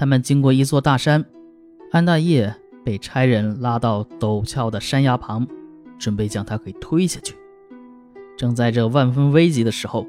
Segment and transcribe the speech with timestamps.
[0.00, 1.22] 他们经过一座大山，
[1.90, 5.46] 安大业被差人拉到陡峭的山崖旁，
[5.98, 7.36] 准备将他给推下去。
[8.34, 10.06] 正在这万分危急的时候，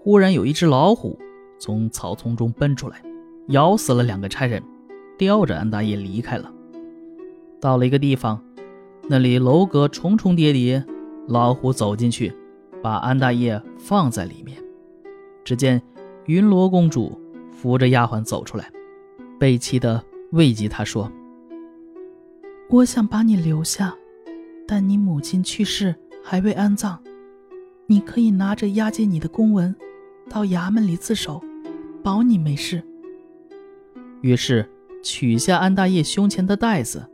[0.00, 1.18] 忽然有一只老虎
[1.58, 3.02] 从草丛中奔出来，
[3.48, 4.62] 咬死了两个差人，
[5.18, 6.50] 叼着安大业离开了。
[7.60, 8.42] 到了一个地方，
[9.06, 10.82] 那里楼阁重重叠叠，
[11.28, 12.32] 老虎走进去，
[12.82, 14.56] 把安大业放在里面。
[15.44, 15.82] 只见
[16.24, 17.20] 云罗公主
[17.52, 18.70] 扶着丫鬟走出来。
[19.38, 21.10] 悲戚的慰藉他说
[22.70, 23.94] ：“我想把你留下，
[24.66, 26.98] 但你母亲去世还未安葬，
[27.86, 29.74] 你可以拿着押解你的公文，
[30.30, 31.42] 到衙门里自首，
[32.02, 32.82] 保你没事。”
[34.22, 34.66] 于是
[35.02, 37.06] 取下安大业胸前的带子，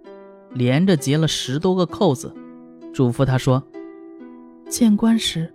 [0.55, 2.33] 连着结了十多个扣子，
[2.93, 3.63] 嘱咐他说
[4.71, 5.53] ：“见官时，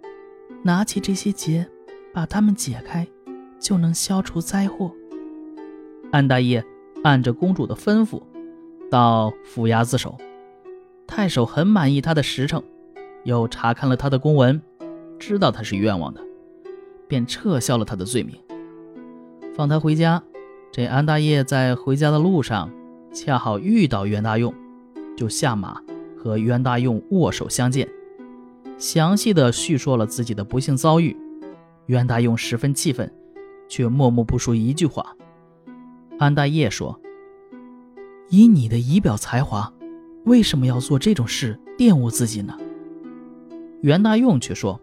[0.64, 1.66] 拿起这些结，
[2.14, 3.08] 把它们解开，
[3.58, 4.92] 就能消除灾祸。”
[6.12, 6.64] 安大业
[7.04, 8.22] 按着公主的吩咐，
[8.90, 10.18] 到府衙自首。
[11.06, 12.62] 太守很满意他的实诚，
[13.24, 14.62] 又查看了他的公文，
[15.18, 16.22] 知道他是冤枉的，
[17.08, 18.36] 便撤销了他的罪名，
[19.56, 20.22] 放他回家。
[20.72, 22.70] 这安大业在回家的路上，
[23.14, 24.54] 恰好遇到袁大用，
[25.16, 25.82] 就下马
[26.18, 27.88] 和袁大用握手相见，
[28.78, 31.16] 详细的叙说了自己的不幸遭遇。
[31.86, 33.10] 袁大用十分气愤，
[33.70, 35.17] 却默默不说一句话。
[36.20, 37.00] 安大业说
[38.30, 39.72] ：“以你的仪表才华，
[40.26, 42.58] 为什么要做这种事玷污自己呢？”
[43.82, 44.82] 袁大用却说：“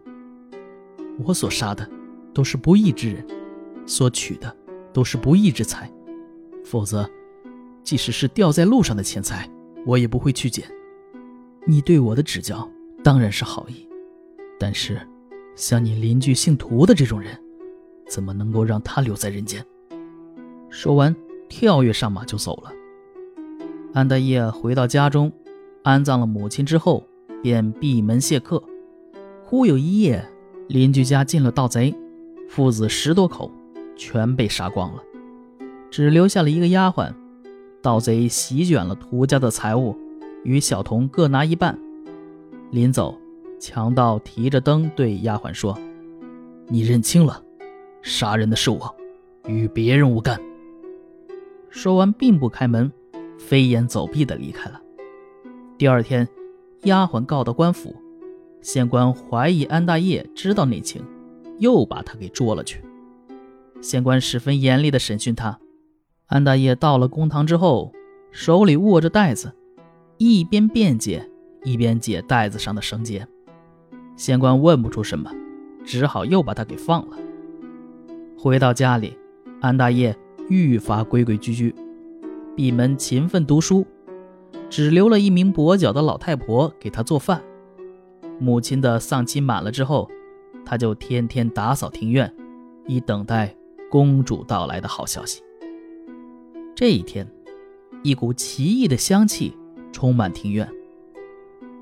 [1.25, 1.89] 我所杀的
[2.33, 3.25] 都是不义之人，
[3.85, 4.55] 所取的
[4.93, 5.91] 都是不义之财，
[6.63, 7.05] 否则，
[7.83, 9.49] 即使是掉在路上的钱财，
[9.85, 10.65] 我也不会去捡。
[11.65, 12.69] 你对我的指教
[13.03, 13.85] 当然是好意，
[14.57, 15.01] 但是，
[15.57, 17.37] 像你邻居姓涂的这种人，
[18.07, 19.61] 怎么能够让他留在人间？”
[20.71, 21.13] 说完。
[21.47, 22.71] 跳跃上马就走了。
[23.93, 25.31] 安德业回到家中，
[25.83, 27.03] 安葬了母亲之后，
[27.41, 28.61] 便闭门谢客。
[29.43, 30.27] 忽有一夜，
[30.67, 31.95] 邻居家进了盗贼，
[32.49, 33.51] 父子十多口
[33.95, 35.03] 全被杀光了，
[35.89, 37.13] 只留下了一个丫鬟。
[37.81, 39.95] 盗贼席卷了涂家的财物，
[40.43, 41.77] 与小童各拿一半。
[42.71, 43.15] 临走，
[43.59, 45.77] 强盗提着灯对丫鬟说
[46.67, 47.41] ：“你认清了，
[48.01, 48.93] 杀人的是我，
[49.47, 50.41] 与别人无干。”
[51.75, 52.89] 说完，并不开门，
[53.37, 54.81] 飞檐走壁的离开了。
[55.77, 56.25] 第二天，
[56.83, 57.93] 丫鬟告到官府，
[58.61, 61.03] 县官怀疑安大业知道内情，
[61.59, 62.81] 又把他给捉了去。
[63.81, 65.59] 县官十分严厉的审讯他。
[66.27, 67.91] 安大业到了公堂之后，
[68.31, 69.53] 手里握着袋子，
[70.17, 71.29] 一边辩解，
[71.65, 73.27] 一边解袋子上的绳结。
[74.15, 75.29] 县官问不出什么，
[75.83, 77.17] 只好又把他给放了。
[78.37, 79.17] 回到家里，
[79.59, 80.17] 安大业。
[80.49, 81.73] 愈发规规矩矩，
[82.55, 83.85] 闭门勤奋读书，
[84.69, 87.41] 只留了一名跛脚的老太婆给他做饭。
[88.39, 90.09] 母亲的丧期满了之后，
[90.65, 92.31] 他就天天打扫庭院，
[92.85, 93.55] 以等待
[93.89, 95.41] 公主到来的好消息。
[96.75, 97.25] 这一天，
[98.03, 99.55] 一股奇异的香气
[99.91, 100.69] 充满庭院。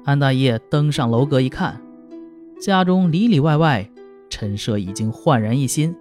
[0.06, 1.82] 安大业登上楼阁一看，
[2.60, 3.90] 家中里里外外
[4.30, 5.96] 陈设已经焕然一新。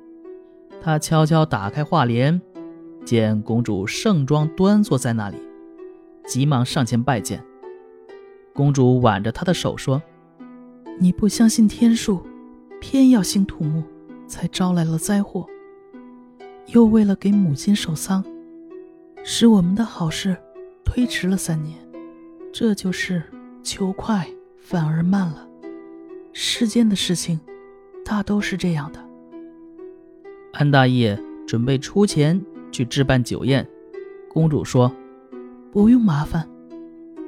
[0.81, 2.41] 他悄悄打开画帘。
[3.05, 5.37] 见公主盛装端坐在那里，
[6.27, 7.43] 急忙上前拜见。
[8.53, 10.03] 公主挽着他的手说
[11.01, 12.23] ：“你不相信天数，
[12.81, 13.83] 偏要兴土木，
[14.27, 15.47] 才招来了灾祸。
[16.67, 18.25] 又为了给母亲守丧，
[19.25, 20.37] 使我们的好事
[20.85, 21.79] 推迟了三年。
[22.53, 23.23] 这就是
[23.63, 25.49] 求快反而慢了。
[26.33, 27.41] 世间的事情，
[28.05, 29.01] 大都是这样的。”
[30.53, 32.41] 安大业准备出钱。
[32.73, 33.69] 去置办酒宴，
[34.29, 34.91] 公主说
[35.71, 36.49] ：“不用麻烦。”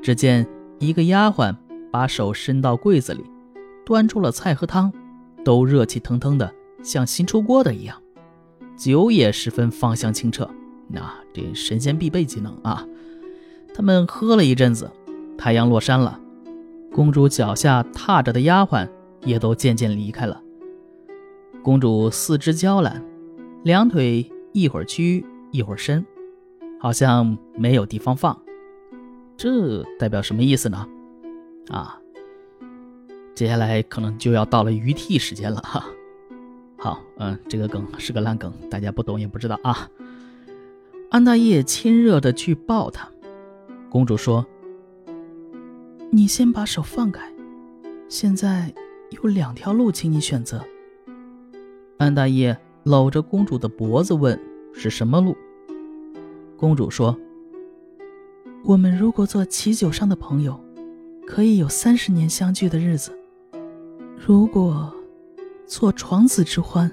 [0.03, 0.47] 只见
[0.81, 1.55] 一个丫鬟
[1.93, 3.23] 把手伸到柜子里，
[3.87, 4.93] 端出了菜和汤，
[5.45, 7.97] 都热气腾腾的，像新出锅的一样。
[8.77, 10.51] 酒也十分芳香清澈，
[10.89, 11.01] 那
[11.33, 12.85] 这神仙必备技能啊！
[13.73, 14.91] 他们喝了一阵子，
[15.39, 16.19] 太阳落山了，
[16.93, 18.89] 公主脚下踏着的丫鬟
[19.25, 20.43] 也都渐渐离开了。
[21.63, 23.03] 公主四肢娇懒，
[23.63, 25.25] 两腿一会儿屈。
[25.55, 26.05] 一会儿伸，
[26.81, 28.37] 好像没有地方放，
[29.37, 30.89] 这代表什么意思呢？
[31.69, 31.97] 啊，
[33.37, 35.87] 接下来可能就要到了鱼替时间了哈。
[36.77, 39.89] 好，嗯，这个梗是个烂梗，大家不懂也不知道啊。
[41.11, 43.09] 安大业亲热的去抱她，
[43.89, 44.45] 公主说
[46.11, 47.33] ：“你先把手放开，
[48.09, 48.75] 现在
[49.11, 50.65] 有两条路，请你选择。”
[51.99, 54.37] 安大业搂着公主的脖子问
[54.75, 55.37] ：“是什么路？”
[56.59, 57.17] 公主说
[58.65, 60.59] ：“我们如果做棋酒上的朋友，
[61.27, 63.11] 可以有三十年相聚的日子；
[64.17, 64.95] 如果
[65.67, 66.91] 做床子之欢，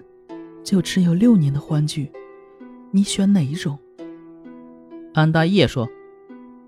[0.63, 2.11] 就只有六年的欢聚。
[2.91, 3.77] 你选哪一种？”
[5.13, 5.87] 安大业说：“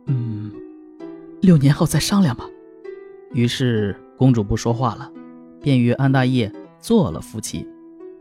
[0.08, 0.52] 嗯，
[1.42, 2.46] 六年后再商量吧。”
[3.34, 5.12] 于是公主不说话了，
[5.62, 7.68] 便与安大业做了夫妻。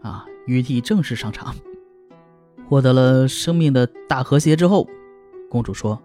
[0.00, 1.54] 啊，玉帝正式上场，
[2.72, 4.88] 获得了生命的大和谐之后，
[5.50, 6.02] 公主说：“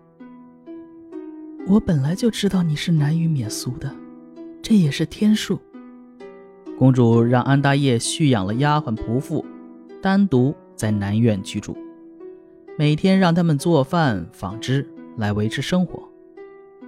[1.66, 3.90] 我本来就知道你是难于免俗的，
[4.62, 5.58] 这也是天数。”
[6.78, 9.46] 公主让安大业蓄养了丫鬟仆妇，
[10.02, 11.74] 单独在南院居住，
[12.78, 14.86] 每天让他们做饭、纺织
[15.16, 16.04] 来维持生活。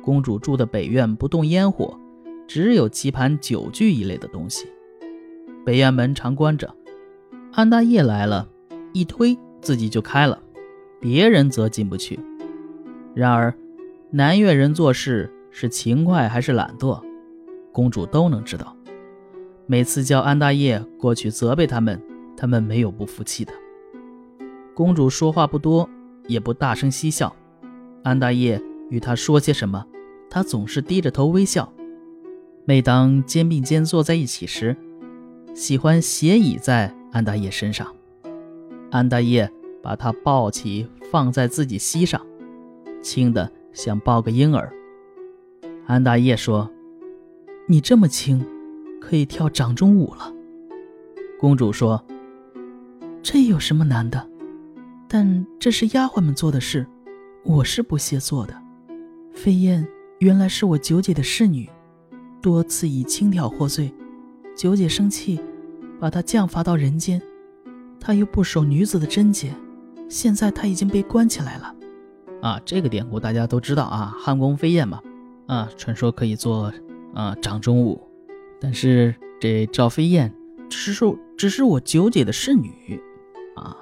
[0.02, 1.98] 公主住的北院不动烟火，
[2.46, 4.68] 只有棋盘、酒具一类的东西。
[5.66, 6.70] 北院门常关着。
[7.54, 8.46] 安大业来了，
[8.92, 10.40] 一推自己就开了，
[11.00, 12.20] 别人则进不去。
[13.14, 13.54] 然而，
[14.12, 17.02] 南越人做事是勤快还是懒惰，
[17.72, 18.76] 公主都能知道。
[19.66, 22.02] 每次叫安大业过去责备他们，
[22.36, 23.54] 他们没有不服气的。
[24.74, 25.90] 公主说话不多，
[26.28, 27.36] 也不大声嬉笑。
[28.04, 29.86] 安大业与她说些什么，
[30.30, 31.72] 她总是低着头微笑。
[32.66, 34.78] 每当肩并肩坐在一起时，
[35.54, 36.96] 喜欢斜倚在。
[37.12, 37.92] 安大业身上，
[38.92, 39.52] 安大业
[39.82, 42.26] 把他抱起，放在自己膝上，
[43.02, 44.74] 轻的像抱个婴儿。
[45.86, 46.70] 安大业说
[47.68, 48.46] ：“你这么轻，
[49.00, 50.34] 可以跳掌中舞了。”
[51.40, 52.04] 公主说
[53.22, 54.28] ：“这有什么难的？
[55.08, 56.86] 但这是丫鬟们做的事，
[57.44, 58.54] 我是不屑做的。
[59.32, 59.88] 飞燕
[60.20, 61.70] 原来是我九姐的侍女，
[62.42, 63.94] 多次以轻佻获罪，
[64.56, 65.40] 九姐生气。”
[66.00, 67.22] 把她降罚到人间，
[68.00, 69.54] 他又不守女子的贞洁，
[70.08, 71.76] 现在他已经被关起来了。
[72.42, 75.02] 啊，这个典故大家都知道啊，汉宫飞燕嘛，
[75.48, 76.72] 啊，传说可以做
[77.14, 78.02] 啊掌中舞，
[78.60, 80.34] 但是这赵飞燕
[80.70, 81.06] 只是
[81.38, 83.00] 只是我九姐的侍女
[83.56, 83.78] 啊。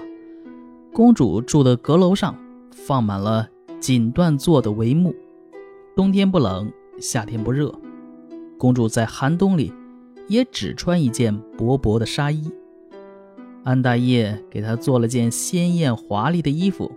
[0.93, 2.35] 公主住的阁楼上
[2.71, 3.47] 放满了
[3.79, 5.15] 锦缎做的帷幕，
[5.95, 7.73] 冬天不冷，夏天不热，
[8.57, 9.73] 公主在寒冬里。
[10.29, 12.51] 也只穿一件薄薄的纱衣。
[13.67, 16.89] 安大业给她做了件鲜艳华丽的衣服，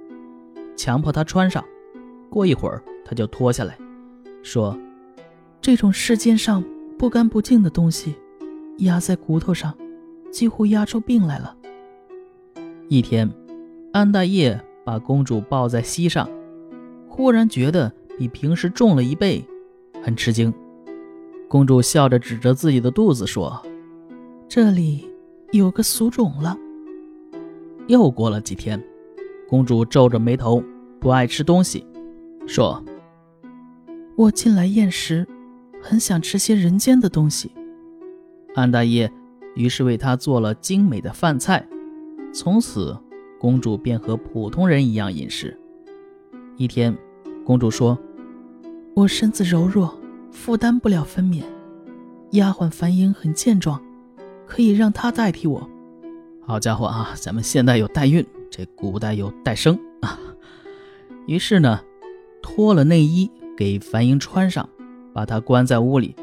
[0.76, 1.64] 强迫她穿上。
[2.31, 3.76] 过一会儿，她就脱下来，
[4.40, 4.78] 说
[5.61, 6.62] ：“这种世间上
[6.96, 8.14] 不干不净的东西，
[8.78, 9.76] 压在骨头上，
[10.31, 11.56] 几乎压出病来了。”
[12.87, 13.28] 一天，
[13.93, 16.31] 安大业把公主抱在膝上，
[17.08, 19.44] 忽然觉得比平时重了一倍，
[20.05, 20.55] 很吃惊。
[21.49, 23.61] 公主笑着指着自己的肚子说
[24.49, 25.09] ：“这里
[25.52, 26.56] 有个俗种了。”
[27.88, 28.82] 又过了几天，
[29.49, 30.62] 公主皱着眉头，
[31.00, 31.87] 不爱吃东西，
[32.47, 32.82] 说
[34.17, 35.26] ：“我近来厌食，
[35.82, 37.50] 很想吃些人间的东西。”
[38.55, 39.11] 安大爷
[39.55, 41.67] 于是为她做了精美的饭菜，
[42.32, 42.96] 从此
[43.38, 45.58] 公主便和普通人一样饮食。
[46.56, 46.96] 一天，
[47.44, 47.99] 公主说
[48.94, 49.96] ：“我身子柔弱。”
[50.32, 51.43] 负担不了分娩，
[52.31, 53.82] 丫鬟樊英很健壮，
[54.50, 55.70] 可以让他代替我。
[56.43, 60.19] 好家伙啊，咱们现代有代孕，这古代有代生啊。
[61.29, 61.81] 于是呢，
[62.43, 64.69] 脱了内衣给樊英穿上，
[65.15, 66.17] 把她关在屋里。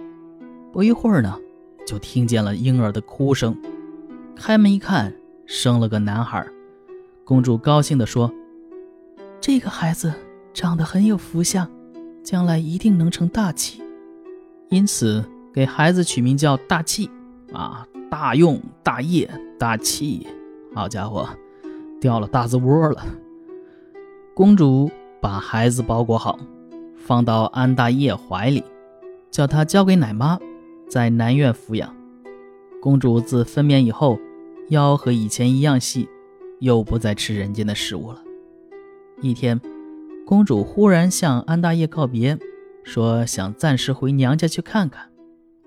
[0.73, 1.39] 不一会儿呢，
[1.85, 3.57] 就听见了婴儿的哭声。
[4.35, 6.45] 开门一看，生了个男孩。
[7.23, 8.29] 公主高兴地说
[9.39, 10.13] ：“这个孩子
[10.53, 11.65] 长得很有福相，
[12.23, 13.81] 将来一定能成大器。”
[14.69, 15.23] 因此，
[15.53, 17.09] 给孩子取名叫大气，
[17.53, 20.25] 啊，大用、大业、大气。
[20.73, 21.27] 好家伙，
[21.99, 23.05] 掉了大字窝了。
[24.33, 26.37] 公主把孩子包裹好，
[26.95, 28.63] 放到安大业怀里，
[29.31, 30.39] 叫他交给奶妈，
[30.89, 31.93] 在南院抚养。
[32.81, 34.19] 公主自分娩以后，
[34.69, 36.07] 腰和以前一样细，
[36.59, 38.21] 又不再吃人间的食物了。
[39.21, 39.59] 一天，
[40.25, 42.37] 公主忽然向安大业告别。
[42.83, 45.09] 说想暂时回娘家去看看，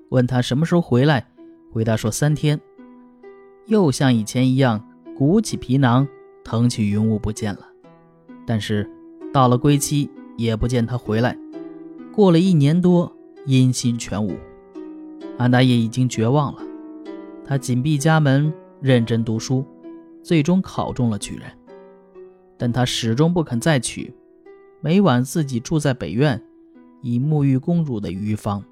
[0.08, 1.29] 问他什么时候回来，
[1.70, 2.60] 回答说三天。
[3.66, 4.84] 又像以前一样
[5.16, 6.06] 鼓起皮囊，
[6.42, 7.60] 腾起云雾不见了。
[8.44, 8.88] 但是
[9.32, 11.38] 到了归期，也不见他回来。
[12.12, 13.10] 过了一年多，
[13.46, 14.34] 音信全无。
[15.38, 16.62] 安大爷已经绝望了，
[17.44, 19.64] 他紧闭家门，认真读书，
[20.22, 21.44] 最终考中了举人。
[22.58, 24.12] 但他始终不肯再娶，
[24.80, 26.42] 每晚自己住在北院。
[27.02, 28.62] 以沐浴公主的余方。